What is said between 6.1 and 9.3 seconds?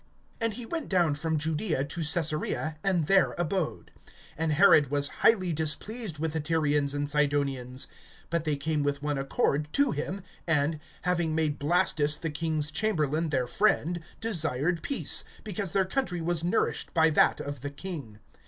with the Tyrians and Sidonians. But they came with one